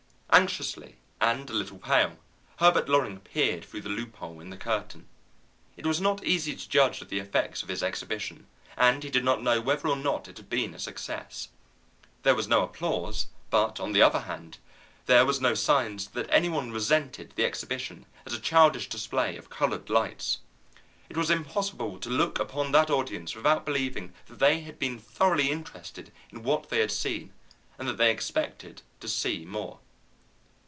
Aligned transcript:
Anxiously, 0.33 0.95
and 1.19 1.49
a 1.49 1.53
little 1.53 1.77
pale, 1.77 2.17
Herbert 2.57 2.87
Loring 2.87 3.19
peered 3.19 3.65
through 3.65 3.81
the 3.81 3.89
loophole 3.89 4.39
in 4.39 4.49
the 4.49 4.55
curtain. 4.55 5.09
It 5.75 5.85
was 5.85 5.99
not 5.99 6.23
easy 6.23 6.55
to 6.55 6.69
judge 6.69 7.01
of 7.01 7.09
the 7.09 7.19
effects 7.19 7.61
of 7.61 7.67
his 7.69 7.83
exhibition, 7.83 8.47
and 8.77 9.03
he 9.03 9.09
did 9.09 9.25
not 9.25 9.43
know 9.43 9.59
whether 9.59 9.89
or 9.89 9.97
not 9.97 10.29
it 10.29 10.37
had 10.37 10.49
been 10.49 10.73
a 10.73 10.79
success. 10.79 11.49
There 12.23 12.33
was 12.33 12.47
no 12.47 12.63
applause, 12.63 13.27
but, 13.49 13.81
on 13.81 13.91
the 13.91 14.01
other 14.01 14.21
hand, 14.21 14.57
there 15.05 15.25
was 15.25 15.41
no 15.41 15.53
signs 15.53 16.07
that 16.11 16.29
any 16.31 16.47
one 16.47 16.71
resented 16.71 17.33
the 17.35 17.43
exhibition 17.45 18.05
as 18.25 18.31
a 18.33 18.39
childish 18.39 18.87
display 18.87 19.35
of 19.35 19.49
colored 19.49 19.89
lights. 19.89 20.39
It 21.09 21.17
was 21.17 21.29
impossible 21.29 21.99
to 21.99 22.09
look 22.09 22.39
upon 22.39 22.71
that 22.71 22.89
audience 22.89 23.35
without 23.35 23.65
believing 23.65 24.13
that 24.27 24.39
they 24.39 24.61
had 24.61 24.79
been 24.79 24.97
thoroughly 24.97 25.49
interested 25.51 26.09
in 26.31 26.41
what 26.43 26.69
they 26.69 26.79
had 26.79 26.91
seen, 26.91 27.33
and 27.77 27.85
that 27.89 27.97
they 27.97 28.11
expected 28.11 28.81
to 29.01 29.09
see 29.09 29.43
more. 29.43 29.81